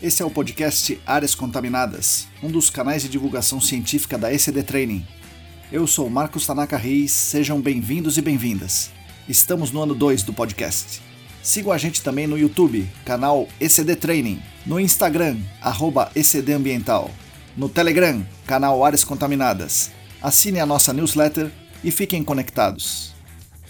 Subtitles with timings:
[0.00, 5.04] Esse é o podcast Áreas Contaminadas, um dos canais de divulgação científica da ECD Training.
[5.72, 8.92] Eu sou Marcos Tanaka Reis, sejam bem-vindos e bem-vindas.
[9.28, 11.02] Estamos no ano 2 do podcast.
[11.42, 17.10] Sigam a gente também no YouTube, canal ECD Training, no Instagram, arroba ECD Ambiental,
[17.56, 19.90] no Telegram, canal Áreas Contaminadas.
[20.22, 21.50] Assine a nossa newsletter
[21.82, 23.16] e fiquem conectados.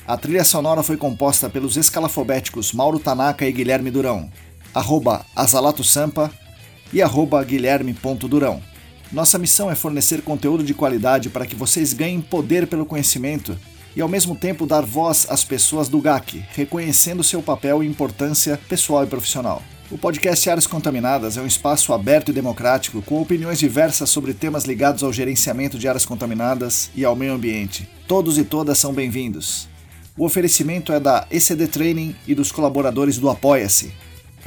[0.06, 4.30] A trilha sonora foi composta pelos escalafobéticos Mauro Tanaka e Guilherme Durão,
[4.78, 6.30] arroba Azalato Sampa
[6.92, 8.62] e arroba Guilherme.durão.
[9.12, 13.58] Nossa missão é fornecer conteúdo de qualidade para que vocês ganhem poder pelo conhecimento
[13.96, 18.58] e ao mesmo tempo dar voz às pessoas do GAC, reconhecendo seu papel e importância
[18.68, 19.62] pessoal e profissional.
[19.90, 24.64] O podcast Áreas Contaminadas é um espaço aberto e democrático com opiniões diversas sobre temas
[24.64, 27.88] ligados ao gerenciamento de áreas contaminadas e ao meio ambiente.
[28.06, 29.66] Todos e todas são bem-vindos.
[30.16, 33.92] O oferecimento é da ECD Training e dos colaboradores do Apoia-se.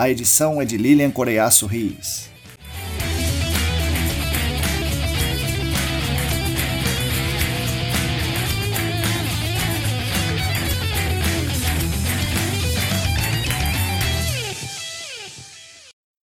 [0.02, 2.28] A edição é de Lilian Coreiaço Rios.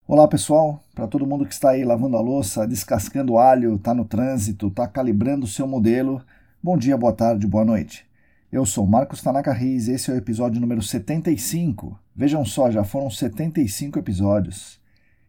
[0.07, 4.05] Olá pessoal, para todo mundo que está aí lavando a louça, descascando alho, está no
[4.05, 6.23] trânsito, está calibrando o seu modelo,
[6.63, 8.05] bom dia, boa tarde, boa noite.
[8.55, 11.99] Eu sou Marcos Tanaka Riz, esse é o episódio número 75.
[12.15, 14.79] Vejam só, já foram 75 episódios.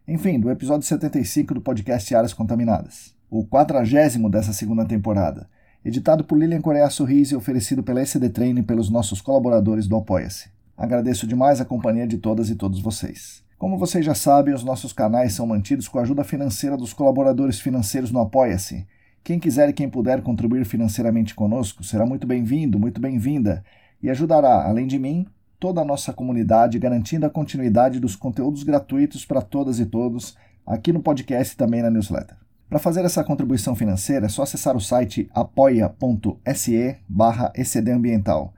[0.07, 3.13] Enfim, do episódio 75 do podcast Áreas Contaminadas.
[3.29, 5.49] O quadragésimo dessa segunda temporada.
[5.83, 10.49] Editado por Lilian Coreia Sorriso e oferecido pela SD Training pelos nossos colaboradores do Apoia-se.
[10.77, 13.43] Agradeço demais a companhia de todas e todos vocês.
[13.57, 17.59] Como vocês já sabem, os nossos canais são mantidos com a ajuda financeira dos colaboradores
[17.59, 18.87] financeiros no Apoia-se
[19.27, 23.61] quem quiser e quem puder contribuir financeiramente conosco será muito bem-vindo, muito bem-vinda
[24.01, 25.27] e ajudará, além de mim,
[25.59, 30.93] toda a nossa comunidade, garantindo a continuidade dos conteúdos gratuitos para todas e todos aqui
[30.93, 32.37] no podcast e também na newsletter.
[32.69, 38.53] Para fazer essa contribuição financeira é só acessar o site apoia.se barra ecdambiental.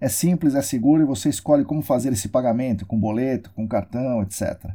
[0.00, 4.22] É simples, é seguro e você escolhe como fazer esse pagamento, com boleto, com cartão,
[4.22, 4.70] etc.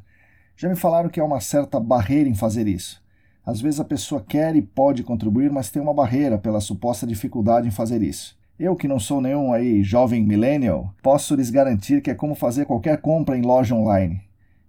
[0.57, 3.01] Já me falaram que há uma certa barreira em fazer isso.
[3.47, 7.65] Às vezes a pessoa quer e pode contribuir, mas tem uma barreira pela suposta dificuldade
[7.65, 8.37] em fazer isso.
[8.59, 12.65] Eu, que não sou nenhum aí jovem millennial, posso lhes garantir que é como fazer
[12.65, 14.19] qualquer compra em loja online.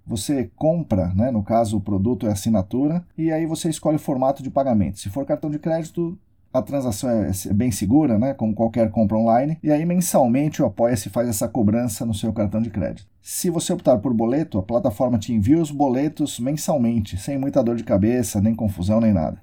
[0.07, 4.45] Você compra, né, no caso o produto é assinatura, e aí você escolhe o formato
[4.45, 5.01] de pagamento.
[5.01, 6.17] Se for cartão de crédito,
[6.53, 10.67] a transação é, é bem segura, né, como qualquer compra online, e aí mensalmente o
[10.67, 13.07] Apoia-se faz essa cobrança no seu cartão de crédito.
[13.21, 17.77] Se você optar por boleto, a plataforma te envia os boletos mensalmente, sem muita dor
[17.77, 19.43] de cabeça, nem confusão, nem nada.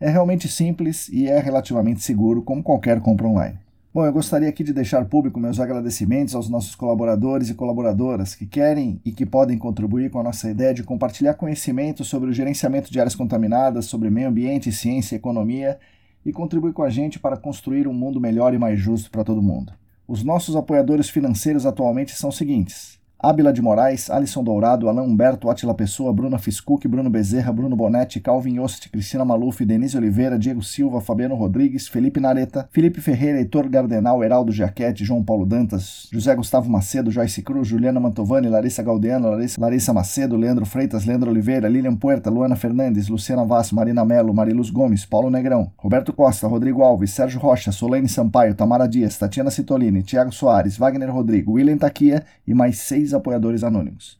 [0.00, 3.58] É realmente simples e é relativamente seguro, como qualquer compra online.
[3.92, 8.46] Bom, eu gostaria aqui de deixar público meus agradecimentos aos nossos colaboradores e colaboradoras que
[8.46, 12.92] querem e que podem contribuir com a nossa ideia de compartilhar conhecimento sobre o gerenciamento
[12.92, 15.80] de áreas contaminadas, sobre meio ambiente, ciência e economia
[16.28, 19.40] e contribui com a gente para construir um mundo melhor e mais justo para todo
[19.40, 19.72] mundo.
[20.06, 25.50] Os nossos apoiadores financeiros atualmente são os seguintes: Ábila de Moraes, Alisson Dourado, Alain Humberto,
[25.50, 30.62] Atila Pessoa, Bruna Fiscuc, Bruno Bezerra, Bruno Bonetti, Calvin Yost, Cristina Maluf, Denise Oliveira, Diego
[30.62, 36.32] Silva, Fabiano Rodrigues, Felipe Nareta, Felipe Ferreira, Heitor Gardenal, Heraldo Jaquete, João Paulo Dantas, José
[36.36, 41.68] Gustavo Macedo, Joyce Cruz, Juliana Mantovani, Larissa Galdeano, Larissa, Larissa Macedo, Leandro Freitas, Leandro Oliveira,
[41.68, 46.84] Lilian Puerta, Luana Fernandes, Luciana Vaz, Marina Melo, Mariluz Gomes, Paulo Negrão, Roberto Costa, Rodrigo
[46.84, 52.22] Alves, Sérgio Rocha, Solene Sampaio, Tamara Dias, Tatiana Citolini, Tiago Soares, Wagner Rodrigo, William Taquia
[52.46, 54.18] e mais seis apoiadores anônimos.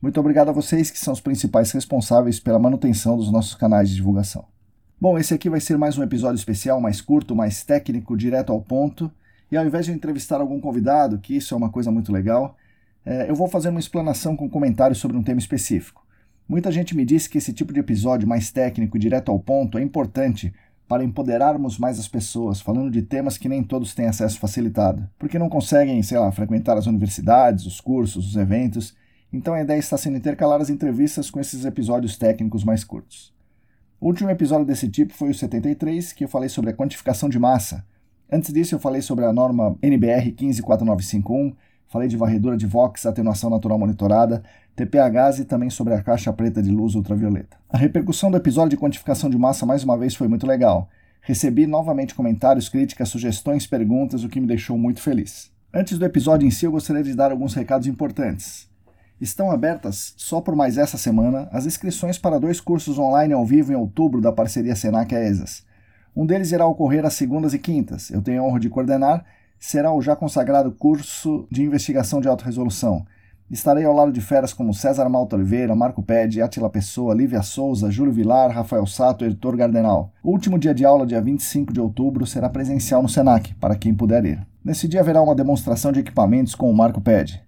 [0.00, 3.94] Muito obrigado a vocês que são os principais responsáveis pela manutenção dos nossos canais de
[3.94, 4.44] divulgação.
[5.00, 8.60] Bom, esse aqui vai ser mais um episódio especial, mais curto, mais técnico, direto ao
[8.60, 9.10] ponto.
[9.50, 12.56] E ao invés de entrevistar algum convidado, que isso é uma coisa muito legal,
[13.04, 16.06] é, eu vou fazer uma explanação com comentários sobre um tema específico.
[16.48, 19.78] Muita gente me disse que esse tipo de episódio mais técnico e direto ao ponto
[19.78, 20.52] é importante
[20.88, 25.38] para empoderarmos mais as pessoas, falando de temas que nem todos têm acesso facilitado, porque
[25.38, 28.94] não conseguem, sei lá, frequentar as universidades, os cursos, os eventos.
[29.32, 33.32] Então a ideia está sendo intercalar as entrevistas com esses episódios técnicos mais curtos.
[34.00, 37.38] O último episódio desse tipo foi o 73, que eu falei sobre a quantificação de
[37.38, 37.86] massa.
[38.30, 41.54] Antes disso, eu falei sobre a norma NBR 154951,
[41.92, 44.42] falei de varredura de Vox, atenuação natural monitorada,
[44.74, 47.58] TPHs e também sobre a caixa preta de luz ultravioleta.
[47.68, 50.88] A repercussão do episódio de quantificação de massa mais uma vez foi muito legal.
[51.20, 55.52] Recebi novamente comentários, críticas, sugestões, perguntas, o que me deixou muito feliz.
[55.72, 58.66] Antes do episódio em si, eu gostaria de dar alguns recados importantes.
[59.20, 63.70] Estão abertas, só por mais essa semana, as inscrições para dois cursos online ao vivo
[63.70, 65.64] em outubro da parceria Senac-ESAS.
[66.16, 68.10] Um deles irá ocorrer às segundas e quintas.
[68.10, 69.24] Eu tenho a honra de coordenar.
[69.64, 73.06] Será o já consagrado curso de investigação de alta resolução
[73.52, 77.90] Estarei ao lado de feras como César Malta Oliveira, Marco Pede, Atila Pessoa, Lívia Souza,
[77.90, 80.10] Júlio Vilar, Rafael Sato e Heitor Gardenal.
[80.22, 83.92] O último dia de aula, dia 25 de outubro, será presencial no SENAC, para quem
[83.92, 84.40] puder ir.
[84.64, 87.42] Nesse dia haverá uma demonstração de equipamentos com o Marco Pede.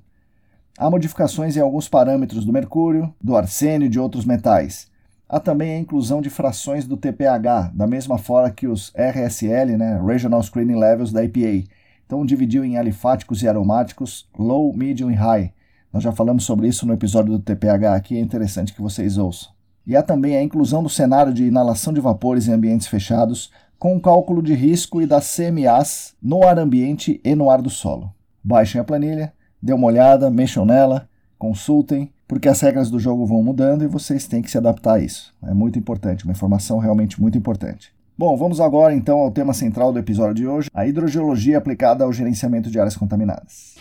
[0.79, 4.91] Há modificações em alguns parâmetros do mercúrio, do arsênio e de outros metais.
[5.29, 9.99] Há também a inclusão de frações do TPH, da mesma forma que os RSL, né,
[10.05, 11.67] Regional Screening Levels da EPA.
[12.05, 15.53] Então dividiu em alifáticos e aromáticos, low, medium e high.
[15.93, 19.51] Nós já falamos sobre isso no episódio do TPH aqui, é interessante que vocês ouçam.
[19.87, 23.95] E há também a inclusão do cenário de inalação de vapores em ambientes fechados, com
[23.95, 28.11] o cálculo de risco e das CMAs no ar ambiente e no ar do solo.
[28.43, 33.43] Baixem a planilha, dê uma olhada, mexam nela, consultem, porque as regras do jogo vão
[33.43, 35.35] mudando e vocês têm que se adaptar a isso.
[35.43, 37.93] É muito importante, uma informação realmente muito importante.
[38.17, 42.13] Bom, vamos agora então ao tema central do episódio de hoje: a hidrogeologia aplicada ao
[42.13, 43.75] gerenciamento de áreas contaminadas.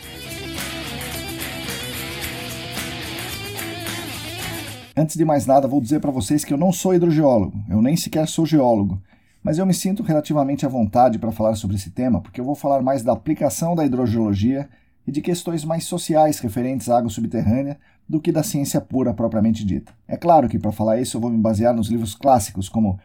[5.01, 7.97] Antes de mais nada, vou dizer para vocês que eu não sou hidrogeólogo, eu nem
[7.97, 9.01] sequer sou geólogo.
[9.41, 12.53] Mas eu me sinto relativamente à vontade para falar sobre esse tema, porque eu vou
[12.53, 14.69] falar mais da aplicação da hidrogeologia
[15.07, 19.65] e de questões mais sociais referentes à água subterrânea do que da ciência pura propriamente
[19.65, 19.91] dita.
[20.07, 22.99] É claro que para falar isso eu vou me basear nos livros clássicos como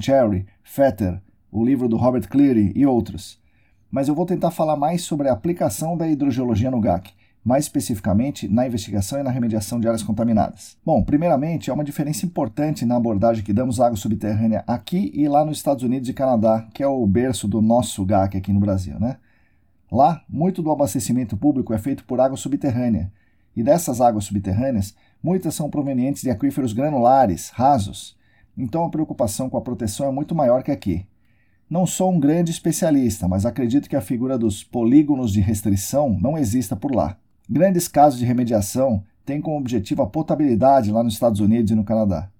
[0.00, 1.20] Cherry, Fetter,
[1.50, 3.40] o livro do Robert Cleary e outros.
[3.90, 7.10] Mas eu vou tentar falar mais sobre a aplicação da hidrogeologia no GAC,
[7.44, 10.76] mais especificamente na investigação e na remediação de áreas contaminadas.
[10.84, 15.26] Bom, primeiramente, há uma diferença importante na abordagem que damos à água subterrânea aqui e
[15.26, 18.60] lá nos Estados Unidos e Canadá, que é o berço do nosso GAC aqui no
[18.60, 19.16] Brasil, né?
[19.90, 23.10] Lá, muito do abastecimento público é feito por água subterrânea,
[23.56, 28.16] e dessas águas subterrâneas, muitas são provenientes de aquíferos granulares, rasos.
[28.56, 31.06] Então a preocupação com a proteção é muito maior que aqui.
[31.68, 36.36] Não sou um grande especialista, mas acredito que a figura dos polígonos de restrição não
[36.36, 37.16] exista por lá.
[37.52, 41.82] Grandes casos de remediação têm como objetivo a potabilidade lá nos Estados Unidos e no
[41.82, 42.30] Canadá.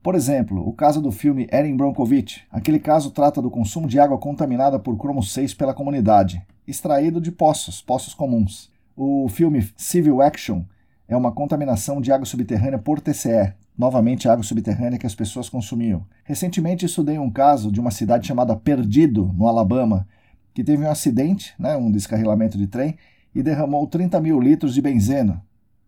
[0.00, 2.46] Por exemplo, o caso do filme Erin Brockovich.
[2.48, 7.32] Aquele caso trata do consumo de água contaminada por cromo 6 pela comunidade, extraído de
[7.32, 8.70] poços, poços comuns.
[8.96, 10.62] O filme Civil Action
[11.08, 16.06] é uma contaminação de água subterrânea por TCE, novamente água subterrânea que as pessoas consumiam.
[16.22, 20.06] Recentemente estudei um caso de uma cidade chamada Perdido, no Alabama,
[20.54, 22.96] que teve um acidente, né, um descarrilamento de trem,
[23.34, 25.40] e derramou 30 mil litros de benzeno.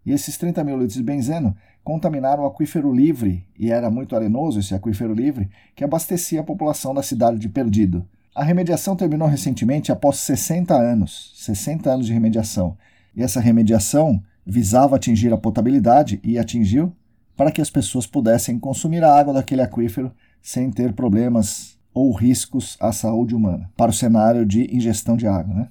[0.04, 4.60] E esses 30 mil litros de benzeno contaminaram o aquífero livre, e era muito arenoso
[4.60, 8.06] esse aquífero livre, que abastecia a população da cidade de Perdido.
[8.34, 12.76] A remediação terminou recentemente após 60 anos 60 anos de remediação.
[13.14, 16.94] E essa remediação visava atingir a potabilidade e atingiu
[17.36, 20.12] para que as pessoas pudessem consumir a água daquele aquífero
[20.42, 25.54] sem ter problemas ou riscos à saúde humana, para o cenário de ingestão de água.
[25.54, 25.68] Né?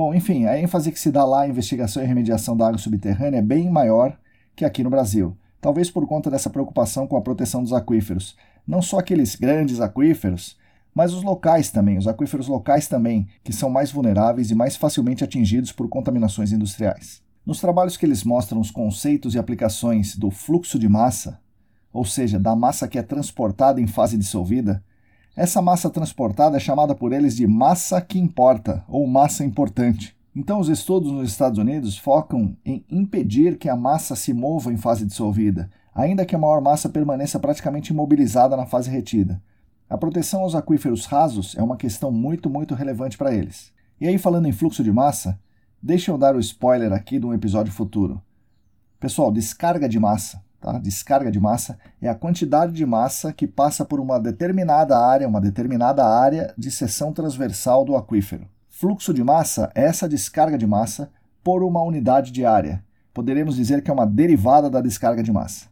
[0.00, 3.36] Bom, enfim, a ênfase que se dá lá à investigação e remediação da água subterrânea
[3.36, 4.18] é bem maior
[4.56, 8.34] que aqui no Brasil, talvez por conta dessa preocupação com a proteção dos aquíferos.
[8.66, 10.56] Não só aqueles grandes aquíferos,
[10.94, 15.22] mas os locais também, os aquíferos locais também, que são mais vulneráveis e mais facilmente
[15.22, 17.22] atingidos por contaminações industriais.
[17.44, 21.38] Nos trabalhos que eles mostram os conceitos e aplicações do fluxo de massa,
[21.92, 24.82] ou seja, da massa que é transportada em fase dissolvida,
[25.36, 30.16] essa massa transportada é chamada por eles de massa que importa ou massa importante.
[30.34, 34.76] Então, os estudos nos Estados Unidos focam em impedir que a massa se mova em
[34.76, 39.40] fase dissolvida, ainda que a maior massa permaneça praticamente imobilizada na fase retida.
[39.88, 43.72] A proteção aos aquíferos rasos é uma questão muito, muito relevante para eles.
[44.00, 45.38] E aí, falando em fluxo de massa,
[45.82, 48.20] deixa eu dar o spoiler aqui de um episódio futuro.
[48.98, 50.78] Pessoal, descarga de massa Tá?
[50.78, 55.40] Descarga de massa é a quantidade de massa que passa por uma determinada área, uma
[55.40, 58.46] determinada área de seção transversal do aquífero.
[58.68, 61.10] Fluxo de massa é essa descarga de massa
[61.42, 62.84] por uma unidade de área.
[63.14, 65.66] Poderemos dizer que é uma derivada da descarga de massa.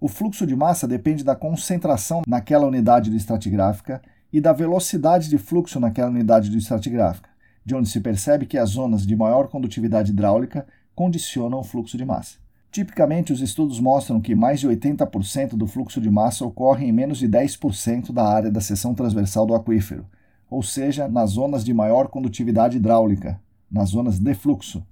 [0.00, 4.00] O fluxo de massa depende da concentração naquela unidade de estratigráfica
[4.32, 7.28] e da velocidade de fluxo naquela unidade de estratigráfica.
[7.64, 12.04] de onde se percebe que as zonas de maior condutividade hidráulica condicionam o fluxo de
[12.04, 12.41] massa.
[12.72, 17.18] Tipicamente, os estudos mostram que mais de 80% do fluxo de massa ocorre em menos
[17.18, 20.06] de 10% da área da seção transversal do aquífero,
[20.48, 23.38] ou seja, nas zonas de maior condutividade hidráulica,
[23.70, 24.82] nas zonas de fluxo.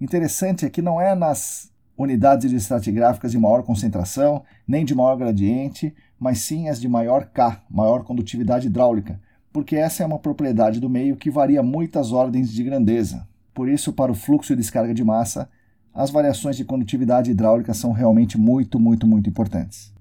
[0.00, 5.92] Interessante é que não é nas unidades estratigráficas de maior concentração, nem de maior gradiente,
[6.20, 9.20] mas sim as de maior K, maior condutividade hidráulica,
[9.52, 13.26] porque essa é uma propriedade do meio que varia muitas ordens de grandeza.
[13.52, 15.50] Por isso, para o fluxo e descarga de massa,
[15.98, 19.92] as variações de condutividade hidráulica são realmente muito, muito, muito importantes.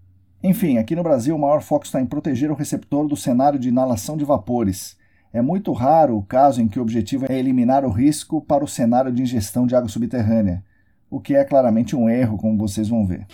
[0.43, 3.69] Enfim, aqui no Brasil, o maior foco está em proteger o receptor do cenário de
[3.69, 4.95] inalação de vapores.
[5.33, 8.67] É muito raro o caso em que o objetivo é eliminar o risco para o
[8.67, 10.63] cenário de ingestão de água subterrânea,
[11.09, 13.25] o que é claramente um erro, como vocês vão ver.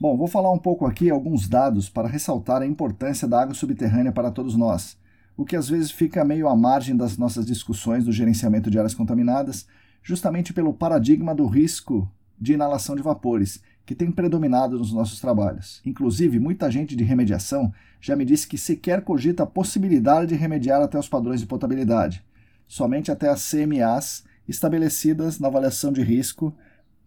[0.00, 4.12] Bom, vou falar um pouco aqui alguns dados para ressaltar a importância da água subterrânea
[4.12, 4.96] para todos nós,
[5.40, 8.92] o que às vezes fica meio à margem das nossas discussões do gerenciamento de áreas
[8.92, 9.66] contaminadas,
[10.02, 12.06] justamente pelo paradigma do risco
[12.38, 15.80] de inalação de vapores, que tem predominado nos nossos trabalhos.
[15.86, 20.82] Inclusive, muita gente de remediação já me disse que sequer cogita a possibilidade de remediar
[20.82, 22.22] até os padrões de potabilidade,
[22.68, 26.54] somente até as CMAs estabelecidas na avaliação de risco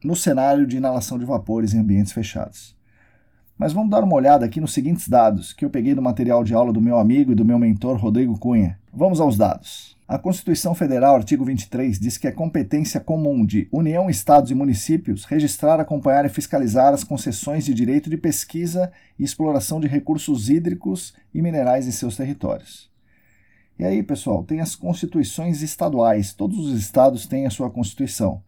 [0.03, 2.75] no cenário de inalação de vapores em ambientes fechados.
[3.57, 6.53] Mas vamos dar uma olhada aqui nos seguintes dados que eu peguei do material de
[6.53, 8.79] aula do meu amigo e do meu mentor Rodrigo Cunha.
[8.91, 9.95] Vamos aos dados.
[10.07, 15.23] A Constituição Federal, artigo 23, diz que é competência comum de União, Estados e municípios
[15.23, 21.13] registrar, acompanhar e fiscalizar as concessões de direito de pesquisa e exploração de recursos hídricos
[21.33, 22.91] e minerais em seus territórios.
[23.79, 26.33] E aí, pessoal, tem as constituições estaduais.
[26.33, 28.43] Todos os estados têm a sua constituição.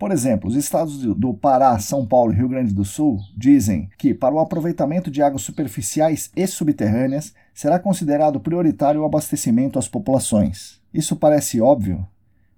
[0.00, 4.14] Por exemplo, os estados do Pará, São Paulo e Rio Grande do Sul dizem que,
[4.14, 10.80] para o aproveitamento de águas superficiais e subterrâneas, será considerado prioritário o abastecimento às populações.
[10.92, 12.08] Isso parece óbvio,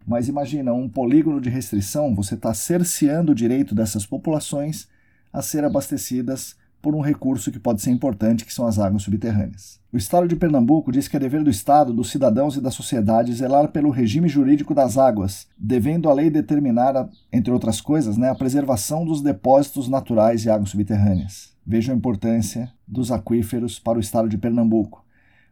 [0.06, 4.86] mas imagina um polígono de restrição, você está cerceando o direito dessas populações
[5.32, 9.80] a ser abastecidas por um recurso que pode ser importante, que são as águas subterrâneas.
[9.92, 13.32] O Estado de Pernambuco diz que é dever do Estado, dos cidadãos e da sociedade
[13.32, 18.34] zelar pelo regime jurídico das águas, devendo a lei determinar, entre outras coisas, né, a
[18.34, 21.52] preservação dos depósitos naturais de águas subterrâneas.
[21.64, 25.04] Vejam a importância dos aquíferos para o Estado de Pernambuco.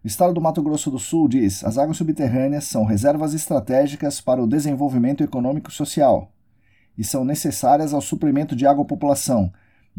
[0.03, 4.43] O Estado do Mato Grosso do Sul diz: as águas subterrâneas são reservas estratégicas para
[4.43, 6.33] o desenvolvimento econômico e social
[7.01, 9.51] e são necessárias ao suprimento de água à população,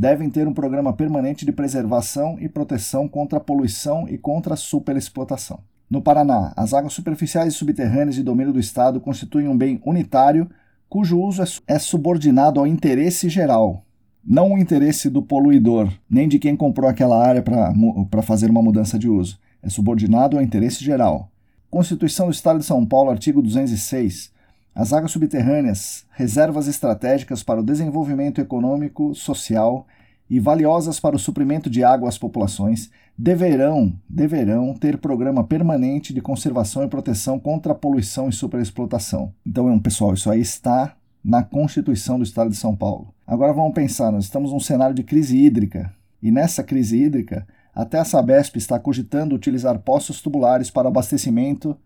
[0.02, 4.58] devem ter um programa permanente de preservação e proteção contra a poluição e contra a
[4.58, 5.60] superexplotação.
[5.88, 10.50] No Paraná, as águas superficiais e subterrâneas de domínio do Estado constituem um bem unitário
[10.90, 13.86] cujo uso é, é subordinado ao interesse geral,
[14.26, 18.98] não o interesse do poluidor, nem de quem comprou aquela área para fazer uma mudança
[18.98, 19.38] de uso.
[19.62, 21.30] É subordinado ao interesse geral.
[21.70, 24.32] Constituição do Estado de São Paulo, artigo 206.
[24.74, 29.86] As águas subterrâneas, reservas estratégicas para o desenvolvimento econômico, social
[30.30, 36.22] e valiosas para o suprimento de água às populações, deverão, deverão ter programa permanente de
[36.22, 39.34] conservação e proteção contra a poluição e superexplotação.
[39.46, 43.14] Então, pessoal, isso aí está na Constituição do Estado de São Paulo.
[43.28, 48.00] Agora vamos pensar, nós estamos num cenário de crise hídrica, e nessa crise hídrica, até
[48.00, 51.78] a Sabesp está cogitando utilizar poços tubulares para abastecimento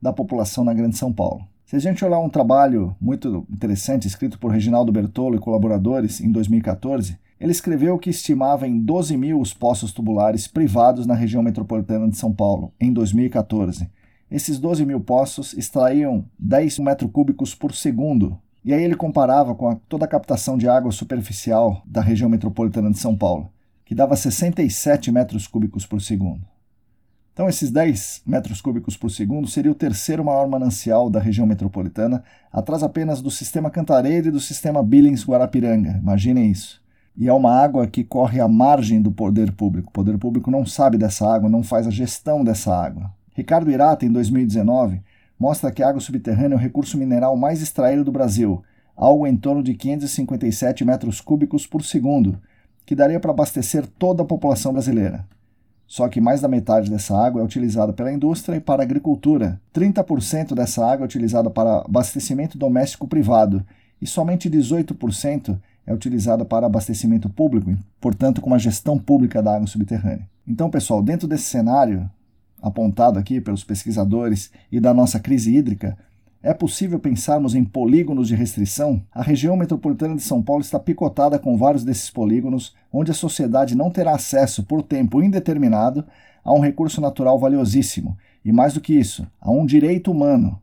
[0.00, 1.46] da população na Grande São Paulo.
[1.70, 6.28] Se a gente olhar um trabalho muito interessante escrito por Reginaldo Bertolo e colaboradores em
[6.28, 12.08] 2014, ele escreveu que estimava em 12 mil os poços tubulares privados na região metropolitana
[12.08, 13.88] de São Paulo, em 2014.
[14.28, 18.36] Esses 12 mil poços extraíam 10 metros cúbicos por segundo.
[18.64, 22.90] E aí ele comparava com a, toda a captação de água superficial da região metropolitana
[22.90, 23.48] de São Paulo,
[23.84, 26.44] que dava 67 metros cúbicos por segundo.
[27.32, 32.22] Então, esses 10 metros cúbicos por segundo seria o terceiro maior manancial da região metropolitana,
[32.52, 35.98] atrás apenas do sistema Cantareira e do sistema Billings-Guarapiranga.
[36.02, 36.82] Imaginem isso.
[37.16, 39.88] E é uma água que corre à margem do poder público.
[39.88, 43.10] O poder público não sabe dessa água, não faz a gestão dessa água.
[43.34, 45.00] Ricardo Irata, em 2019,
[45.38, 48.62] mostra que a água subterrânea é o recurso mineral mais extraído do Brasil,
[48.96, 52.40] algo em torno de 557 metros cúbicos por segundo,
[52.84, 55.24] que daria para abastecer toda a população brasileira.
[55.90, 59.60] Só que mais da metade dessa água é utilizada pela indústria e para a agricultura.
[59.74, 63.66] 30% dessa água é utilizada para abastecimento doméstico privado
[64.00, 69.66] e somente 18% é utilizada para abastecimento público, portanto, com uma gestão pública da água
[69.66, 70.28] subterrânea.
[70.46, 72.08] Então, pessoal, dentro desse cenário
[72.62, 75.98] apontado aqui pelos pesquisadores e da nossa crise hídrica,
[76.42, 79.02] É possível pensarmos em polígonos de restrição?
[79.12, 83.74] A região metropolitana de São Paulo está picotada com vários desses polígonos, onde a sociedade
[83.74, 86.02] não terá acesso por tempo indeterminado
[86.42, 90.58] a um recurso natural valiosíssimo, e mais do que isso, a um direito humano.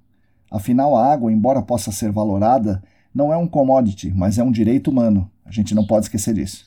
[0.49, 4.89] Afinal, a água, embora possa ser valorada, não é um commodity, mas é um direito
[4.89, 5.29] humano.
[5.45, 6.65] A gente não pode esquecer disso.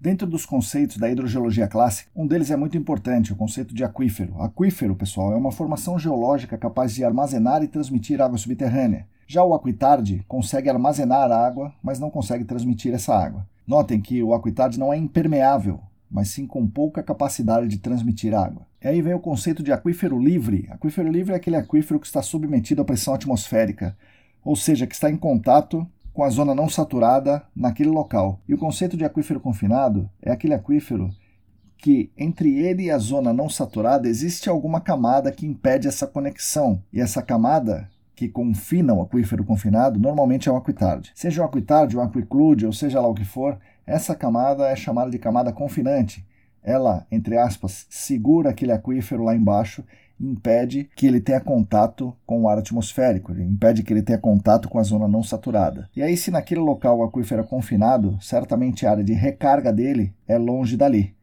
[0.00, 4.40] Dentro dos conceitos da hidrogeologia clássica, um deles é muito importante, o conceito de aquífero.
[4.40, 9.06] Aquífero, pessoal, é uma formação geológica capaz de armazenar e transmitir água subterrânea.
[9.26, 13.46] Já o aquitarde consegue armazenar água, mas não consegue transmitir essa água.
[13.66, 15.78] Notem que o aquitarde não é impermeável,
[16.10, 18.66] mas sim com pouca capacidade de transmitir água.
[18.82, 20.66] E aí vem o conceito de aquífero livre.
[20.70, 23.94] Aquífero livre é aquele aquífero que está submetido à pressão atmosférica,
[24.42, 28.40] ou seja, que está em contato com a zona não saturada naquele local.
[28.48, 31.10] E o conceito de aquífero confinado é aquele aquífero
[31.78, 36.82] que entre ele e a zona não saturada existe alguma camada que impede essa conexão.
[36.92, 41.10] E essa camada que confina o aquífero confinado normalmente é o aquitarde.
[41.14, 45.10] Seja o aquitarde, o aquiclude, ou seja lá o que for, essa camada é chamada
[45.10, 46.26] de camada confinante.
[46.62, 49.82] Ela, entre aspas, segura aquele aquífero lá embaixo
[50.20, 54.68] impede que ele tenha contato com o ar atmosférico, ele impede que ele tenha contato
[54.68, 55.88] com a zona não saturada.
[55.96, 60.12] E aí, se naquele local o aquífero é confinado, certamente a área de recarga dele
[60.28, 61.14] é longe dali.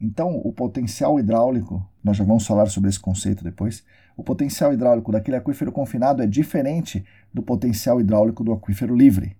[0.00, 3.84] Então, o potencial hidráulico, nós já vamos falar sobre esse conceito depois,
[4.16, 9.36] o potencial hidráulico daquele aquífero confinado é diferente do potencial hidráulico do aquífero livre.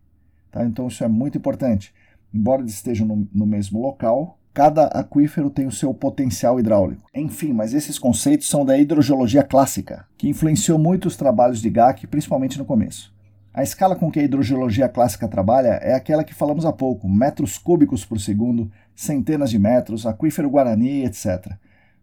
[0.51, 0.65] Tá?
[0.65, 1.95] Então, isso é muito importante.
[2.35, 7.09] Embora eles estejam no, no mesmo local, Cada aquífero tem o seu potencial hidráulico.
[7.15, 12.09] Enfim, mas esses conceitos são da hidrogeologia clássica, que influenciou muito os trabalhos de GAC,
[12.09, 13.15] principalmente no começo.
[13.55, 17.59] A escala com que a hidrogeologia clássica trabalha é aquela que falamos há pouco, metros
[17.59, 21.53] cúbicos por segundo, centenas de metros, aquífero Guarani, etc.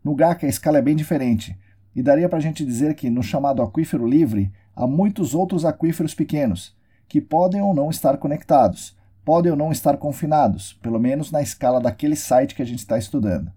[0.01, 1.58] No GAC a escala é bem diferente,
[1.94, 6.16] e daria para a gente dizer que no chamado aquífero livre há muitos outros aquíferos
[6.16, 6.74] pequenos,
[7.10, 8.97] que podem ou não estar conectados,
[9.27, 12.98] podem ou não estar confinados, pelo menos na escala daquele site que a gente está
[12.98, 13.51] estudando.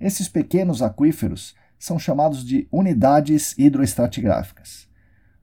[0.00, 4.88] Esses pequenos aquíferos são chamados de unidades hidroestratigráficas.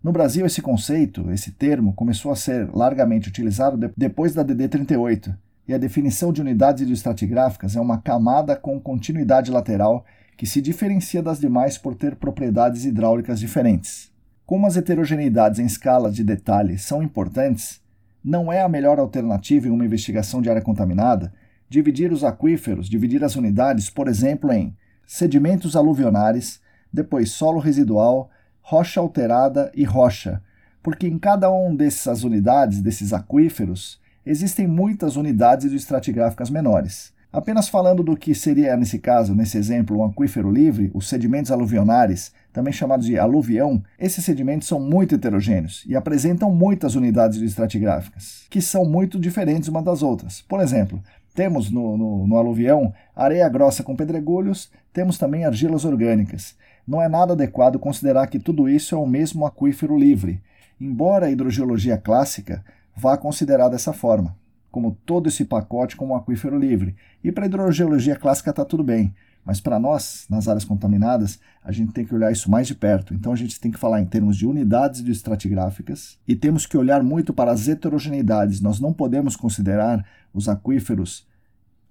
[0.03, 5.33] No Brasil, esse conceito, esse termo, começou a ser largamente utilizado depois da DD38,
[5.65, 10.03] e a definição de unidades hidroestratigráficas é uma camada com continuidade lateral
[10.35, 14.11] que se diferencia das demais por ter propriedades hidráulicas diferentes.
[14.45, 17.81] Como as heterogeneidades em escalas de detalhe são importantes,
[18.23, 21.33] não é a melhor alternativa em uma investigação de área contaminada
[21.69, 28.29] dividir os aquíferos, dividir as unidades, por exemplo, em sedimentos aluvionares, depois solo residual,
[28.61, 30.41] rocha alterada e rocha,
[30.81, 37.12] porque em cada um dessas unidades, desses aquíferos, existem muitas unidades estratigráficas menores.
[37.33, 42.31] Apenas falando do que seria, nesse caso, nesse exemplo, um aquífero livre, os sedimentos aluvionares,
[42.53, 48.61] também chamados de aluvião, esses sedimentos são muito heterogêneos e apresentam muitas unidades estratigráficas, que
[48.61, 50.43] são muito diferentes umas das outras.
[50.43, 51.01] Por exemplo,
[51.33, 56.55] temos no, no, no, aluvião areia grossa com pedregulhos, temos também argilas orgânicas.
[56.87, 60.39] Não é nada adequado considerar que tudo isso é o mesmo aquífero livre,
[60.79, 62.63] embora a hidrogeologia clássica
[62.95, 64.35] vá considerar dessa forma
[64.73, 66.95] como todo esse pacote como um aquífero livre.
[67.23, 69.13] E para a hidrogeologia clássica está tudo bem,
[69.45, 73.13] mas para nós, nas áreas contaminadas, a gente tem que olhar isso mais de perto.
[73.13, 77.03] Então a gente tem que falar em termos de unidades estratigráficas e temos que olhar
[77.03, 78.61] muito para as heterogeneidades.
[78.61, 81.27] Nós não podemos considerar os aquíferos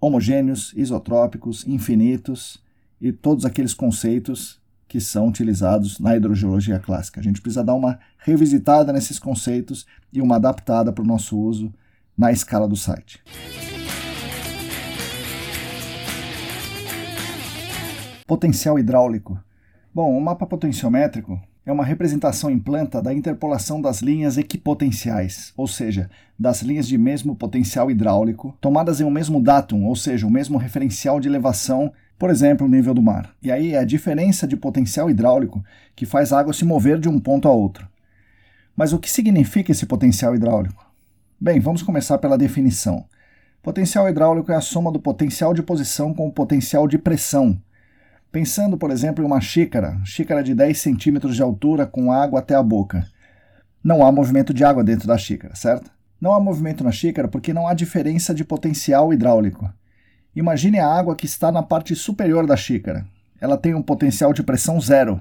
[0.00, 2.60] homogêneos, isotrópicos, infinitos
[3.00, 7.20] e todos aqueles conceitos que são utilizados na hidrogeologia clássica.
[7.20, 11.72] A gente precisa dar uma revisitada nesses conceitos e uma adaptada para o nosso uso
[12.16, 13.22] na escala do site.
[18.27, 19.38] Potencial hidráulico.
[19.94, 25.68] Bom, o mapa potenciométrico é uma representação em planta da interpolação das linhas equipotenciais, ou
[25.68, 30.31] seja, das linhas de mesmo potencial hidráulico, tomadas em um mesmo datum, ou seja, o
[30.31, 33.35] mesmo referencial de elevação, por exemplo, o nível do mar.
[33.42, 37.09] E aí é a diferença de potencial hidráulico que faz a água se mover de
[37.09, 37.88] um ponto a outro.
[38.77, 40.91] Mas o que significa esse potencial hidráulico?
[41.44, 43.05] Bem, vamos começar pela definição.
[43.64, 47.61] Potencial hidráulico é a soma do potencial de posição com o potencial de pressão.
[48.31, 52.55] Pensando, por exemplo, em uma xícara, xícara de 10 centímetros de altura com água até
[52.55, 53.05] a boca.
[53.83, 55.90] Não há movimento de água dentro da xícara, certo?
[56.20, 59.68] Não há movimento na xícara porque não há diferença de potencial hidráulico.
[60.37, 63.05] Imagine a água que está na parte superior da xícara.
[63.40, 65.20] Ela tem um potencial de pressão zero,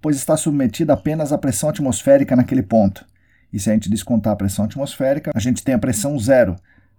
[0.00, 3.04] pois está submetida apenas à pressão atmosférica naquele ponto.
[3.52, 6.56] E se a gente descontar a pressão atmosférica, a gente tem a pressão zero,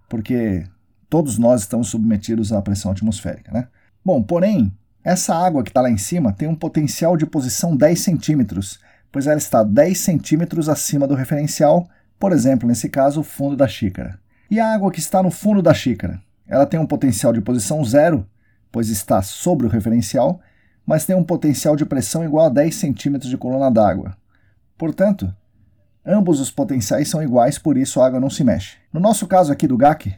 [0.09, 0.65] porque
[1.09, 3.51] todos nós estamos submetidos à pressão atmosférica.
[3.51, 3.67] Né?
[4.03, 4.71] Bom, porém,
[5.03, 8.79] Essa água que está lá em cima tem um potencial de posição 10 centímetros,
[9.11, 13.67] pois ela está 10 centímetros acima do referencial, por exemplo, nesse caso, o fundo da
[13.67, 14.19] xícara.
[14.49, 16.21] E a água que está no fundo da xícara?
[16.47, 18.27] Ela tem um potencial de posição zero,
[18.71, 20.39] pois está sobre o referencial,
[20.85, 24.15] mas tem um potencial de pressão igual a 10 centímetros de coluna d'água.
[24.77, 25.33] Portanto,
[26.05, 28.77] ambos os potenciais são iguais, por isso a água não se mexe.
[28.91, 30.13] No nosso caso aqui do GAC,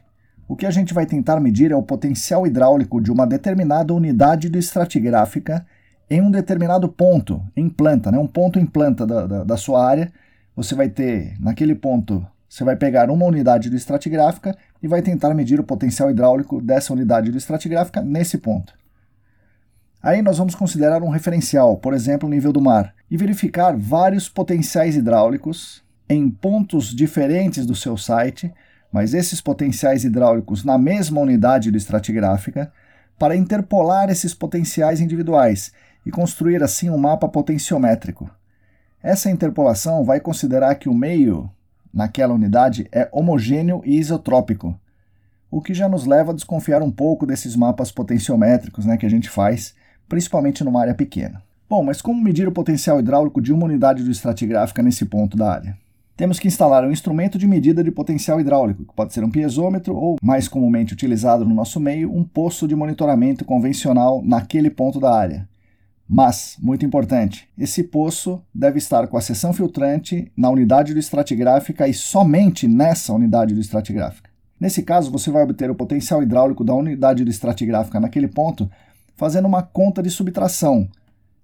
[0.47, 4.49] o que a gente vai tentar medir é o potencial hidráulico de uma determinada unidade
[4.49, 5.65] do estratigráfica
[6.09, 8.17] em um determinado ponto, em planta, né?
[8.17, 10.11] um ponto em planta da, da, da sua área.
[10.55, 15.33] Você vai ter, naquele ponto, você vai pegar uma unidade do estratigráfica e vai tentar
[15.33, 18.73] medir o potencial hidráulico dessa unidade do estratigráfica nesse ponto.
[20.03, 24.29] Aí nós vamos considerar um referencial, por exemplo, o nível do mar, e verificar vários
[24.29, 28.53] potenciais hidráulicos em pontos diferentes do seu site
[28.93, 32.71] mas esses potenciais hidráulicos na mesma unidade do estratigráfica
[33.17, 35.73] para interpolar esses potenciais individuais
[36.05, 38.29] e construir assim um mapa potenciométrico.
[39.01, 41.49] Essa interpolação vai considerar que o meio
[41.91, 44.79] naquela unidade é homogêneo e isotrópico,
[45.49, 49.09] o que já nos leva a desconfiar um pouco desses mapas potenciométricos né, que a
[49.09, 49.73] gente faz,
[50.07, 51.41] principalmente numa área pequena.
[51.69, 55.51] Bom, mas como medir o potencial hidráulico de uma unidade do estratigráfica nesse ponto da
[55.51, 55.83] área?
[56.15, 59.95] temos que instalar um instrumento de medida de potencial hidráulico, que pode ser um piezômetro
[59.95, 65.13] ou, mais comumente utilizado no nosso meio, um poço de monitoramento convencional naquele ponto da
[65.13, 65.47] área.
[66.07, 71.87] Mas, muito importante, esse poço deve estar com a seção filtrante na unidade do estratigráfica
[71.87, 74.29] e somente nessa unidade do estratigráfica.
[74.59, 78.69] Nesse caso, você vai obter o potencial hidráulico da unidade do estratigráfica naquele ponto
[79.23, 80.85] fazendo uma conta de subtração.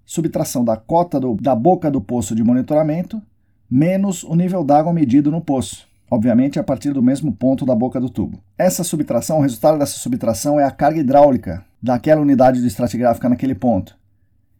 [0.04, 3.22] Subtração da cota do, da boca do poço de monitoramento
[3.70, 7.98] menos o nível d'água medido no poço, obviamente a partir do mesmo ponto da boca
[7.98, 8.38] do tubo.
[8.58, 13.54] Essa subtração, o resultado dessa subtração é a carga hidráulica daquela unidade de estratigráfica naquele
[13.54, 13.96] ponto.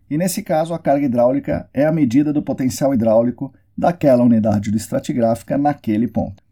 [0.09, 4.79] E nesse caso, a carga hidráulica é a medida do potencial hidráulico daquela unidade de
[4.79, 6.43] estratigráfica naquele ponto.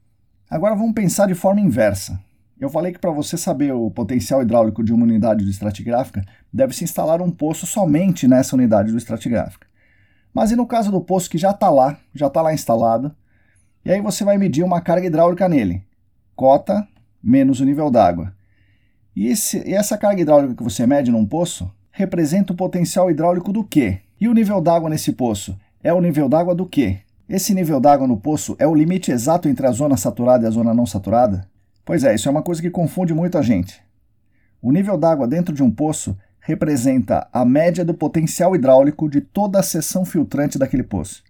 [0.50, 2.20] Agora vamos pensar de forma inversa.
[2.60, 6.82] Eu falei que para você saber o potencial hidráulico de uma unidade de estratigráfica, deve-se
[6.82, 9.66] instalar um poço somente nessa unidade do estratigráfica.
[10.34, 13.14] Mas e no caso do poço que já está lá, já está lá instalado,
[13.84, 15.84] e aí você vai medir uma carga hidráulica nele,
[16.34, 16.86] cota
[17.22, 18.34] menos o nível d'água.
[19.14, 19.32] E,
[19.64, 24.00] e essa carga hidráulica que você mede num poço representa o potencial hidráulico do quê?
[24.20, 27.00] E o nível d'água nesse poço é o nível d'água do quê?
[27.28, 30.50] Esse nível d'água no poço é o limite exato entre a zona saturada e a
[30.50, 31.48] zona não saturada?
[31.88, 33.80] Pois é, isso é uma coisa que confunde muito a gente.
[34.60, 39.58] O nível d'água dentro de um poço representa a média do potencial hidráulico de toda
[39.58, 41.24] a seção filtrante daquele poço.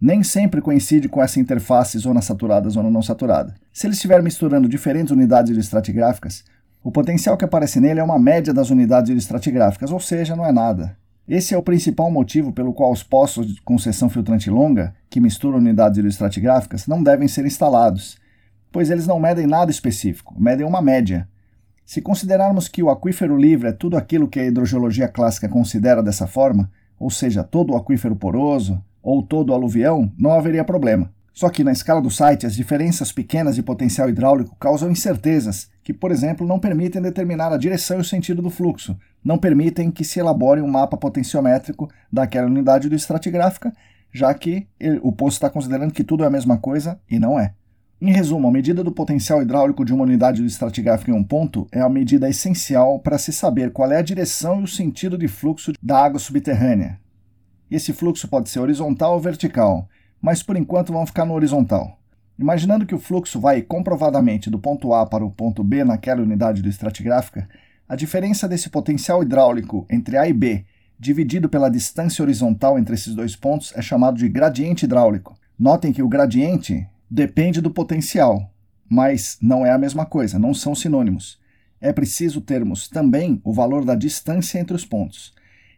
[0.00, 3.56] Nem sempre coincide com essa interface zona saturada zona não saturada.
[3.72, 6.44] Se ele estiver misturando diferentes unidades estratigráficas,
[6.84, 10.52] o potencial que aparece nele é uma média das unidades estratigráficas, ou seja, não é
[10.52, 10.96] nada.
[11.28, 15.58] Esse é o principal motivo pelo qual os poços com seção filtrante longa, que misturam
[15.58, 18.24] unidades estratigráficas, não devem ser instalados,
[18.76, 21.26] pois eles não medem nada específico, medem uma média,
[21.82, 26.26] se considerarmos que o aquífero livre é tudo aquilo que a hidrogeologia clássica considera dessa
[26.26, 31.10] forma, ou seja, todo o aquífero poroso ou todo o aluvião, não haveria problema.
[31.32, 35.94] Só que na escala do site, as diferenças pequenas de potencial hidráulico causam incertezas que,
[35.94, 40.04] por exemplo, não permitem determinar a direção e o sentido do fluxo, não permitem que
[40.04, 43.72] se elabore um mapa potenciométrico daquela unidade do estratigráfica,
[44.12, 44.66] já que
[45.00, 47.54] o poço está considerando que tudo é a mesma coisa e não é.
[47.98, 51.80] Em resumo, a medida do potencial hidráulico de uma unidade estratigráfica em um ponto é
[51.80, 55.72] a medida essencial para se saber qual é a direção e o sentido de fluxo
[55.82, 57.00] da água subterrânea.
[57.70, 59.88] Esse fluxo pode ser horizontal ou vertical,
[60.20, 61.98] mas por enquanto vamos ficar no horizontal.
[62.38, 66.68] Imaginando que o fluxo vai comprovadamente do ponto A para o ponto B naquela unidade
[66.68, 67.48] estratigráfica,
[67.88, 70.66] a diferença desse potencial hidráulico entre A e B,
[70.98, 75.34] dividido pela distância horizontal entre esses dois pontos, é chamado de gradiente hidráulico.
[75.58, 78.50] Notem que o gradiente Depende do potencial,
[78.88, 81.38] mas não é a mesma coisa, não são sinônimos.
[81.80, 85.32] É preciso termos também o valor da distância entre os pontos.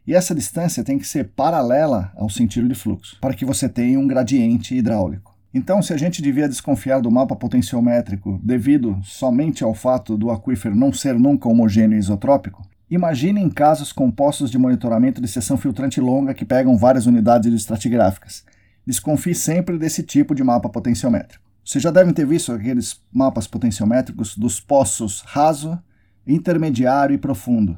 [0.06, 4.00] E essa distância tem que ser paralela ao sentido de fluxo, para que você tenha
[4.00, 5.36] um gradiente hidráulico.
[5.52, 10.74] Então, se a gente devia desconfiar do mapa potenciométrico devido somente ao fato do aquífero
[10.74, 16.00] não ser nunca homogêneo e isotrópico, imagine em casos compostos de monitoramento de seção filtrante
[16.00, 18.44] longa que pegam várias unidades estratigráficas.
[18.88, 21.44] Desconfie sempre desse tipo de mapa potenciométrico.
[21.62, 25.78] Vocês já devem ter visto aqueles mapas potenciométricos dos poços raso,
[26.26, 27.76] intermediário e profundo.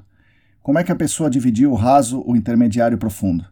[0.63, 3.45] Como é que a pessoa dividiu o raso, o intermediário e o profundo?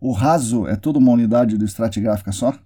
[0.00, 2.58] O raso é toda uma unidade do estratigráfica só?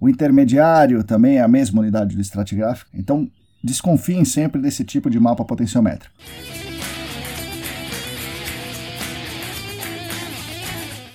[0.00, 2.90] O intermediário também é a mesma unidade do estratigráfica?
[2.94, 3.30] Então,
[3.62, 6.14] desconfiem sempre desse tipo de mapa potenciométrico.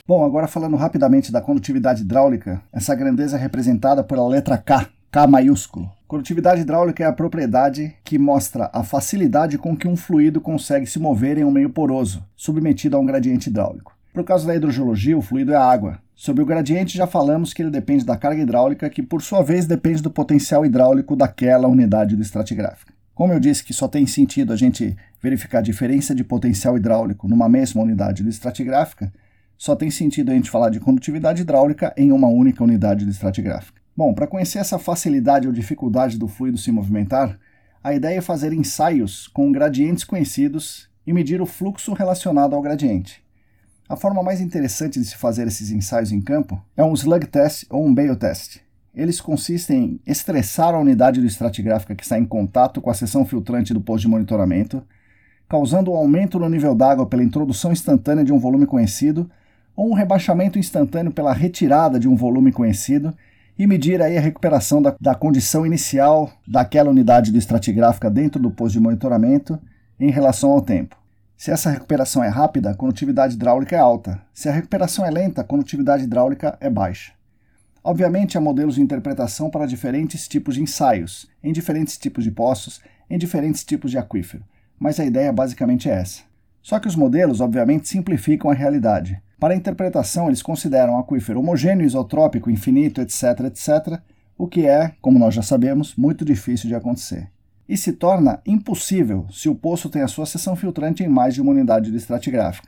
[0.07, 5.25] Bom, agora falando rapidamente da condutividade hidráulica, essa grandeza é representada pela letra K, K
[5.25, 5.89] maiúsculo.
[6.07, 10.99] Condutividade hidráulica é a propriedade que mostra a facilidade com que um fluido consegue se
[10.99, 13.97] mover em um meio poroso, submetido a um gradiente hidráulico.
[14.13, 15.97] Por causa da hidrogeologia, o fluido é a água.
[16.15, 19.65] Sobre o gradiente, já falamos que ele depende da carga hidráulica, que por sua vez
[19.65, 22.93] depende do potencial hidráulico daquela unidade do estratigráfica.
[23.15, 27.27] Como eu disse que só tem sentido a gente verificar a diferença de potencial hidráulico
[27.27, 29.11] numa mesma unidade do estratigráfica,
[29.57, 33.81] só tem sentido a gente falar de condutividade hidráulica em uma única unidade do estratigráfica.
[33.95, 37.39] Bom, para conhecer essa facilidade ou dificuldade do fluido se movimentar,
[37.83, 43.23] a ideia é fazer ensaios com gradientes conhecidos e medir o fluxo relacionado ao gradiente.
[43.87, 47.65] A forma mais interessante de se fazer esses ensaios em campo é um slug test
[47.69, 48.59] ou um Bale test.
[48.95, 53.23] Eles consistem em estressar a unidade do estratigráfica que está em contato com a seção
[53.23, 54.81] filtrante do posto de monitoramento,
[55.47, 59.29] causando um aumento no nível d'água pela introdução instantânea de um volume conhecido
[59.75, 63.15] ou um rebaixamento instantâneo pela retirada de um volume conhecido
[63.57, 68.51] e medir aí a recuperação da, da condição inicial daquela unidade do estratigráfica dentro do
[68.51, 69.59] posto de monitoramento
[69.99, 70.95] em relação ao tempo.
[71.37, 74.21] Se essa recuperação é rápida, a condutividade hidráulica é alta.
[74.33, 77.13] Se a recuperação é lenta, a condutividade hidráulica é baixa.
[77.83, 82.81] Obviamente, há modelos de interpretação para diferentes tipos de ensaios, em diferentes tipos de poços,
[83.09, 84.43] em diferentes tipos de aquífero,
[84.79, 86.23] mas a ideia basicamente é essa.
[86.65, 89.21] Só que os modelos, obviamente, simplificam a realidade.
[89.39, 93.99] Para a interpretação, eles consideram um aquífero homogêneo, isotrópico, infinito, etc., etc.,
[94.35, 97.29] o que é, como nós já sabemos, muito difícil de acontecer.
[97.69, 101.41] E se torna impossível se o poço tem a sua seção filtrante em mais de
[101.41, 102.67] uma unidade de estratigráfica.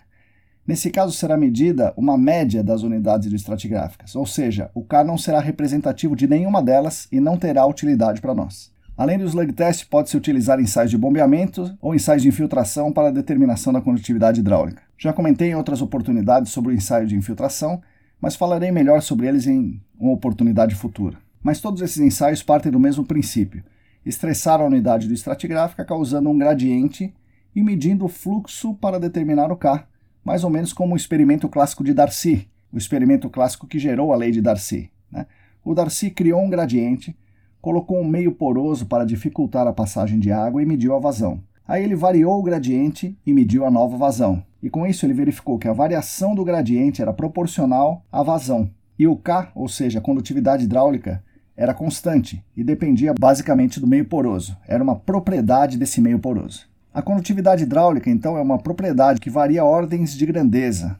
[0.68, 5.18] Nesse caso, será medida uma média das unidades de estratigráficas, ou seja, o K não
[5.18, 8.72] será representativo de nenhuma delas e não terá utilidade para nós.
[8.98, 13.72] Além do slug test, pode-se utilizar ensaios de bombeamento ou ensaios de infiltração para determinação
[13.72, 14.82] da condutividade hidráulica.
[14.98, 17.80] Já comentei em outras oportunidades sobre o ensaio de infiltração,
[18.20, 21.20] mas falarei melhor sobre eles em uma oportunidade futura.
[21.44, 23.64] Mas todos esses ensaios partem do mesmo princípio:
[24.04, 27.14] estressar a unidade do estratigráfica causando um gradiente
[27.56, 29.88] e medindo o fluxo para determinar o K,
[30.24, 34.16] mais ou menos como o experimento clássico de Darcy, o experimento clássico que gerou a
[34.16, 34.90] lei de Darcy.
[35.12, 35.28] Né?
[35.64, 37.16] O Darcy criou um gradiente
[37.62, 41.42] colocou um meio poroso para dificultar a passagem de água e mediu a vazão.
[41.68, 44.42] Aí ele variou o gradiente e mediu a nova vazão.
[44.64, 48.70] E com isso ele verificou que a variação do gradiente era proporcional à vazão.
[48.98, 51.24] E o K, ou seja, a condutividade hidráulica,
[51.56, 54.56] era constante e dependia basicamente do meio poroso.
[54.68, 56.68] Era uma propriedade desse meio poroso.
[56.94, 61.00] A condutividade hidráulica, então, é uma propriedade que varia ordens de grandeza,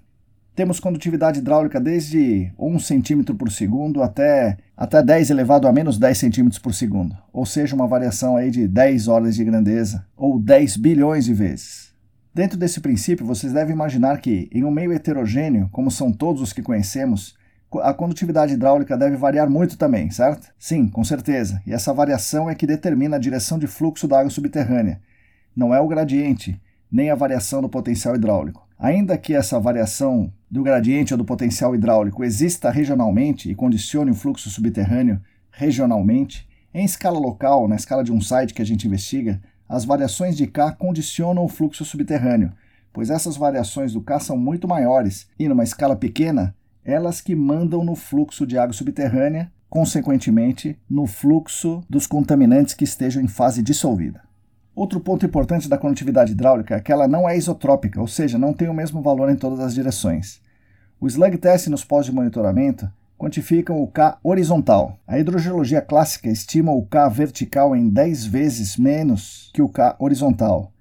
[0.58, 6.18] temos condutividade hidráulica desde 1 centímetro por segundo até, até 10 elevado a menos 10
[6.18, 10.78] centímetros por segundo, ou seja, uma variação aí de 10 ordens de grandeza, ou 10
[10.78, 11.94] bilhões de vezes.
[12.34, 16.52] Dentro desse princípio, vocês devem imaginar que, em um meio heterogêneo, como são todos os
[16.52, 17.36] que conhecemos,
[17.84, 20.52] a condutividade hidráulica deve variar muito também, certo?
[20.58, 21.62] Sim, com certeza.
[21.68, 25.00] E essa variação é que determina a direção de fluxo da água subterrânea.
[25.56, 26.60] Não é o gradiente,
[26.92, 28.67] nem a variação do potencial hidráulico.
[28.80, 34.16] Ainda que essa variação do gradiente ou do potencial hidráulico exista regionalmente e condicione o
[34.16, 39.42] fluxo subterrâneo regionalmente, em escala local, na escala de um site que a gente investiga,
[39.68, 42.54] as variações de K condicionam o fluxo subterrâneo,
[42.94, 47.84] pois essas variações do K são muito maiores e, numa escala pequena, elas que mandam
[47.84, 54.27] no fluxo de água subterrânea, consequentemente, no fluxo dos contaminantes que estejam em fase dissolvida.
[54.78, 58.54] Outro ponto importante da condutividade hidráulica é que ela não é isotrópica, ou seja, não
[58.54, 60.40] tem o mesmo valor em todas as direções.
[61.02, 62.88] O slug test nos pós de monitoramento
[63.18, 64.96] quantificam o K horizontal.
[65.08, 70.72] A hidrogeologia clássica estima o K vertical em 10 vezes menos que o K horizontal.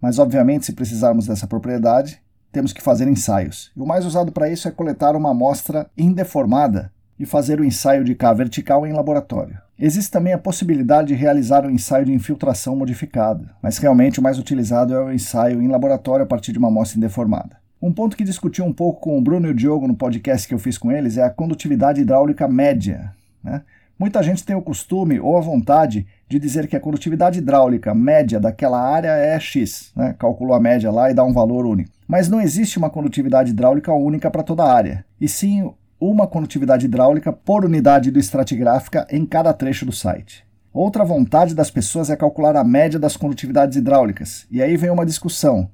[0.00, 3.72] Mas, obviamente, se precisarmos dessa propriedade, temos que fazer ensaios.
[3.76, 8.04] E o mais usado para isso é coletar uma amostra indeformada e fazer o ensaio
[8.04, 9.58] de K vertical em laboratório.
[9.82, 14.38] Existe também a possibilidade de realizar um ensaio de infiltração modificado, mas realmente o mais
[14.38, 17.56] utilizado é o ensaio em laboratório a partir de uma amostra indeformada.
[17.80, 20.52] Um ponto que discuti um pouco com o Bruno e o Diogo no podcast que
[20.52, 23.10] eu fiz com eles é a condutividade hidráulica média.
[23.42, 23.62] Né?
[23.98, 28.38] Muita gente tem o costume ou a vontade de dizer que a condutividade hidráulica média
[28.38, 30.14] daquela área é X, né?
[30.18, 31.90] calculou a média lá e dá um valor único.
[32.06, 36.86] Mas não existe uma condutividade hidráulica única para toda a área, e sim uma condutividade
[36.86, 40.46] hidráulica por unidade do estratigráfica em cada trecho do site.
[40.72, 45.04] Outra vontade das pessoas é calcular a média das condutividades hidráulicas, e aí vem uma
[45.04, 45.68] discussão: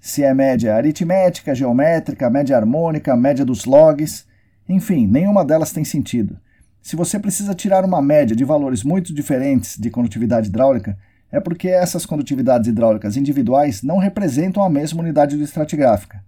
[0.00, 4.26] se é média aritmética, geométrica, média harmônica, média dos logs,
[4.68, 6.38] enfim, nenhuma delas tem sentido.
[6.80, 10.98] Se você precisa tirar uma média de valores muito diferentes de condutividade hidráulica,
[11.30, 16.22] é porque essas condutividades hidráulicas individuais não representam a mesma unidade do estratigráfica.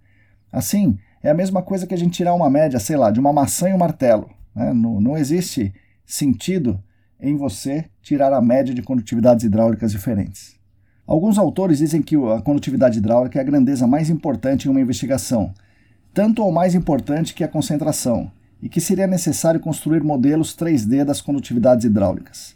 [0.51, 3.33] Assim, É a mesma coisa que a gente tirar uma média, sei lá, de uma
[3.33, 4.29] maçã e um martelo.
[4.55, 4.71] Né?
[4.75, 5.73] Não, não existe
[6.05, 6.79] sentido
[7.19, 10.55] em você tirar a média de condutividades hidráulicas diferentes.
[11.07, 15.51] Alguns autores dizem que a condutividade hidráulica é a grandeza mais importante em uma investigação,
[16.13, 21.21] tanto ou mais importante que a concentração, e que seria necessário construir modelos 3D das
[21.21, 22.55] condutividades hidráulicas.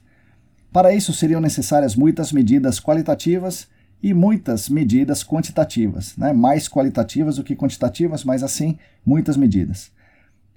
[0.71, 3.67] Para isso seriam necessárias muitas medidas qualitativas
[4.01, 6.31] e muitas medidas quantitativas, né?
[6.31, 9.91] mais qualitativas do que quantitativas, mas assim, muitas medidas.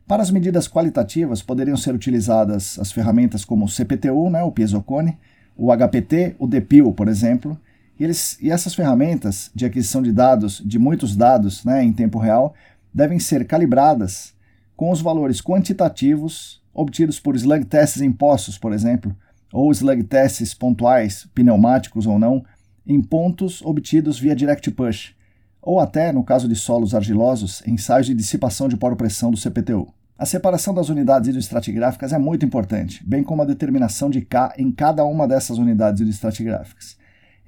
[0.07, 5.17] Para as medidas qualitativas, poderiam ser utilizadas as ferramentas como o CPTU, né, o piezocone,
[5.57, 7.59] o HPT, o DPIL, por exemplo,
[7.99, 12.19] e, eles, e essas ferramentas de aquisição de dados, de muitos dados né, em tempo
[12.19, 12.55] real,
[12.93, 14.35] devem ser calibradas
[14.77, 19.15] com os valores quantitativos obtidos por slug tests em poços, por exemplo,
[19.53, 22.45] ou slug tests pontuais, pneumáticos ou não,
[22.87, 25.14] em pontos obtidos via direct push,
[25.61, 29.92] ou até, no caso de solos argilosos, ensaios de dissipação de poropressão do CPTU.
[30.18, 34.71] A separação das unidades hidroestratigráficas é muito importante, bem como a determinação de K em
[34.71, 36.97] cada uma dessas unidades hidroestratigráficas.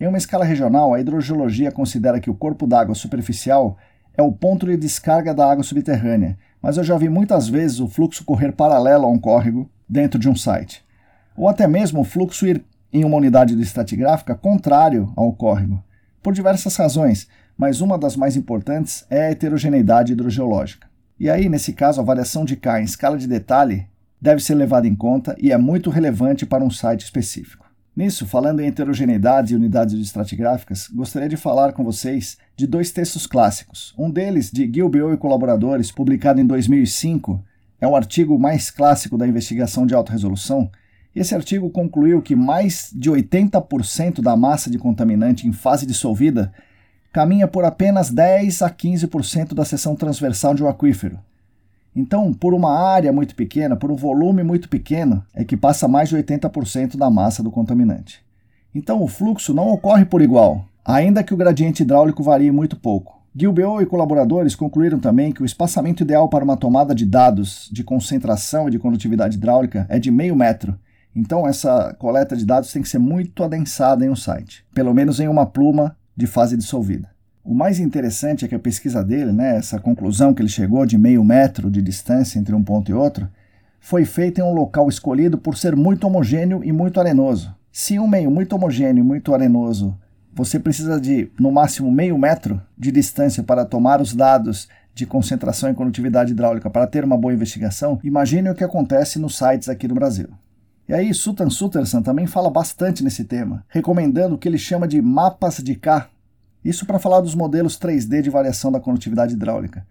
[0.00, 3.76] Em uma escala regional, a hidrogeologia considera que o corpo d'água superficial
[4.16, 7.88] é o ponto de descarga da água subterrânea, mas eu já vi muitas vezes o
[7.88, 10.84] fluxo correr paralelo a um córrego dentro de um site,
[11.36, 12.64] ou até mesmo o fluxo ir
[12.94, 15.82] em uma unidade estratigráfica contrário ao córrego,
[16.22, 17.28] por diversas razões,
[17.58, 20.88] mas uma das mais importantes é a heterogeneidade hidrogeológica.
[21.18, 23.88] E aí, nesse caso, a variação de K em escala de detalhe
[24.20, 27.64] deve ser levada em conta e é muito relevante para um site específico.
[27.96, 33.26] Nisso, falando em heterogeneidade e unidades estratigráficas, gostaria de falar com vocês de dois textos
[33.26, 33.94] clássicos.
[33.96, 37.44] Um deles, de Gilbeo e colaboradores, publicado em 2005,
[37.80, 40.70] é o artigo mais clássico da investigação de alta resolução.
[41.14, 46.52] Esse artigo concluiu que mais de 80% da massa de contaminante em fase dissolvida
[47.12, 51.20] caminha por apenas 10 a 15% da seção transversal de um aquífero.
[51.94, 56.08] Então, por uma área muito pequena, por um volume muito pequeno, é que passa mais
[56.08, 58.20] de 80% da massa do contaminante.
[58.74, 63.22] Então, o fluxo não ocorre por igual, ainda que o gradiente hidráulico varie muito pouco.
[63.36, 67.84] Gilbeo e colaboradores concluíram também que o espaçamento ideal para uma tomada de dados de
[67.84, 70.76] concentração e de condutividade hidráulica é de meio metro.
[71.14, 75.20] Então, essa coleta de dados tem que ser muito adensada em um site, pelo menos
[75.20, 77.08] em uma pluma de fase dissolvida.
[77.44, 80.96] O mais interessante é que a pesquisa dele, né, essa conclusão que ele chegou de
[80.96, 83.28] meio metro de distância entre um ponto e outro,
[83.78, 87.54] foi feita em um local escolhido por ser muito homogêneo e muito arenoso.
[87.70, 89.94] Se um meio muito homogêneo e muito arenoso,
[90.32, 95.70] você precisa de, no máximo, meio metro de distância para tomar os dados de concentração
[95.70, 99.86] e condutividade hidráulica para ter uma boa investigação, imagine o que acontece nos sites aqui
[99.86, 100.28] do Brasil.
[100.86, 105.00] E aí, Sutan Sutterson também fala bastante nesse tema, recomendando o que ele chama de
[105.00, 106.10] mapas de K.
[106.62, 109.86] Isso para falar dos modelos 3D de variação da condutividade hidráulica.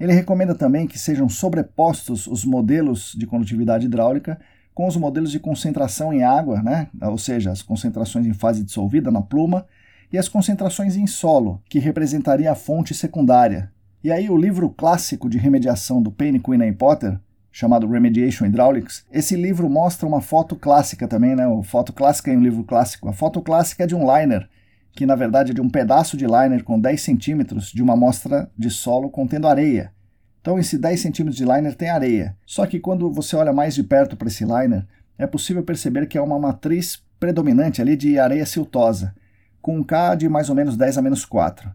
[0.00, 4.40] Ele recomenda também que sejam sobrepostos os modelos de condutividade hidráulica
[4.74, 6.88] com os modelos de concentração em água, né?
[7.02, 9.66] ou seja, as concentrações em fase dissolvida na pluma,
[10.12, 13.70] e as concentrações em solo, que representaria a fonte secundária.
[14.02, 17.18] E aí o livro clássico de remediação do Payne, Quinn e Potter
[17.52, 19.04] chamado Remediation Hydraulics.
[19.12, 21.46] Esse livro mostra uma foto clássica também, né?
[21.46, 23.08] O foto clássica em um livro clássico.
[23.08, 24.48] A foto clássica é de um liner,
[24.92, 28.50] que na verdade é de um pedaço de liner com 10 centímetros de uma amostra
[28.56, 29.92] de solo contendo areia.
[30.40, 32.36] Então esse 10 centímetros de liner tem areia.
[32.46, 34.86] Só que quando você olha mais de perto para esse liner,
[35.18, 39.14] é possível perceber que é uma matriz predominante ali de areia siltosa,
[39.60, 41.70] com um K de mais ou menos 10 a menos 4.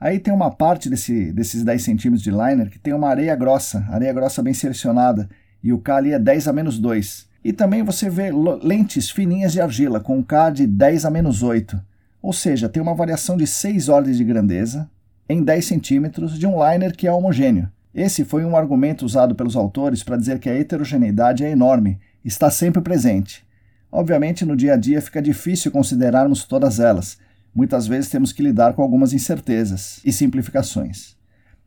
[0.00, 3.84] Aí tem uma parte desse, desses 10 centímetros de liner que tem uma areia grossa,
[3.90, 5.28] areia grossa bem selecionada,
[5.62, 7.26] e o K ali é 10 a menos 2.
[7.44, 8.30] E também você vê
[8.62, 11.80] lentes fininhas de argila com um K de 10 a menos 8.
[12.22, 14.88] Ou seja, tem uma variação de 6 ordens de grandeza
[15.28, 17.68] em 10 centímetros de um liner que é homogêneo.
[17.94, 22.50] Esse foi um argumento usado pelos autores para dizer que a heterogeneidade é enorme, está
[22.50, 23.46] sempre presente.
[23.90, 27.18] Obviamente, no dia a dia fica difícil considerarmos todas elas,
[27.54, 31.16] muitas vezes temos que lidar com algumas incertezas e simplificações.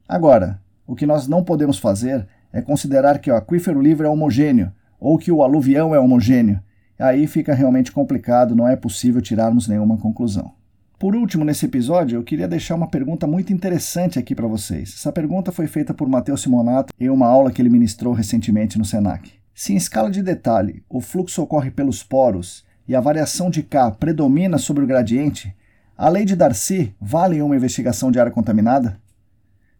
[0.08, 4.72] Agora, o que nós não podemos fazer é considerar que o aquífero livre é homogêneo
[5.00, 6.60] ou que o aluvião é homogêneo.
[7.00, 10.54] Aí fica realmente complicado, não é possível tirarmos nenhuma conclusão.
[11.00, 14.94] Por último, nesse episódio, eu queria deixar uma pergunta muito interessante aqui para vocês.
[14.96, 18.86] Essa pergunta foi feita por Matheus Simonato em uma aula que ele ministrou recentemente no
[18.86, 19.32] SENAC.
[19.56, 23.90] Se em escala de detalhe o fluxo ocorre pelos poros e a variação de K
[23.92, 25.56] predomina sobre o gradiente,
[25.98, 29.00] a lei de Darcy vale uma investigação de área contaminada?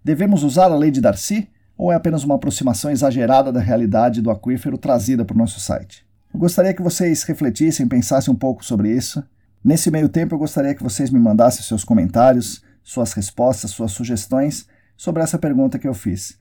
[0.04, 1.48] Devemos usar a lei de Darcy
[1.78, 6.06] ou é apenas uma aproximação exagerada da realidade do aquífero trazida para o nosso site?
[6.34, 9.24] Eu gostaria que vocês refletissem, pensassem um pouco sobre isso.
[9.64, 14.68] Nesse meio tempo, eu gostaria que vocês me mandassem seus comentários, suas respostas, suas sugestões
[14.96, 16.38] sobre essa pergunta que eu fiz.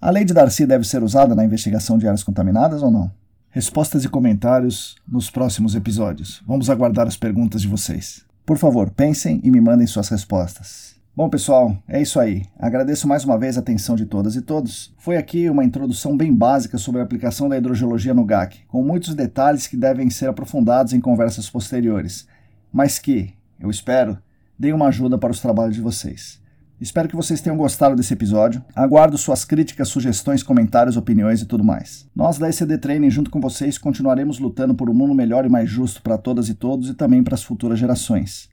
[0.00, 3.10] A lei de Darcy deve ser usada na investigação de áreas contaminadas ou não?
[3.50, 6.42] Respostas e comentários nos próximos episódios.
[6.46, 8.24] Vamos aguardar as perguntas de vocês.
[8.44, 10.96] Por favor, pensem e me mandem suas respostas.
[11.14, 12.44] Bom, pessoal, é isso aí.
[12.58, 14.92] Agradeço mais uma vez a atenção de todas e todos.
[14.98, 19.14] Foi aqui uma introdução bem básica sobre a aplicação da hidrogeologia no GAC, com muitos
[19.14, 22.26] detalhes que devem ser aprofundados em conversas posteriores,
[22.72, 24.18] mas que, eu espero,
[24.58, 26.41] deem uma ajuda para os trabalhos de vocês.
[26.82, 28.60] Espero que vocês tenham gostado desse episódio.
[28.74, 32.08] Aguardo suas críticas, sugestões, comentários, opiniões e tudo mais.
[32.12, 35.70] Nós da ECD Training, junto com vocês, continuaremos lutando por um mundo melhor e mais
[35.70, 38.48] justo para todas e todos e também para as futuras gerações.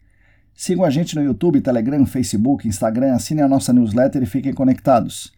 [0.53, 5.33] Sigam a gente no YouTube, Telegram, Facebook, Instagram, assinem a nossa newsletter e fiquem conectados.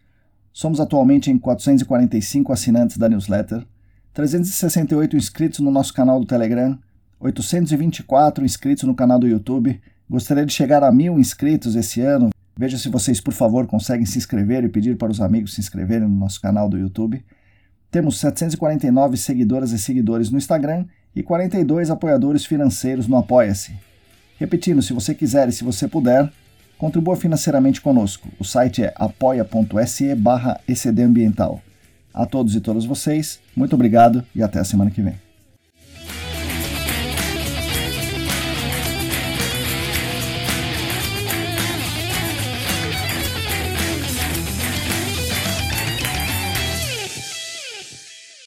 [0.52, 3.66] Somos atualmente em 445 assinantes da newsletter,
[4.12, 6.78] 368 inscritos no nosso canal do Telegram,
[7.18, 9.80] 824 inscritos no canal do YouTube.
[10.10, 14.18] Gostaria de chegar a mil inscritos esse ano, Veja se vocês, por favor, conseguem se
[14.18, 17.24] inscrever e pedir para os amigos se inscreverem no nosso canal do YouTube.
[17.90, 23.72] Temos 749 seguidoras e seguidores no Instagram e 42 apoiadores financeiros no Apoia-se.
[24.38, 26.30] Repetindo, se você quiser e se você puder,
[26.78, 28.28] contribua financeiramente conosco.
[28.38, 30.60] O site é apoia.se barra
[32.12, 35.21] A todos e todas vocês, muito obrigado e até a semana que vem.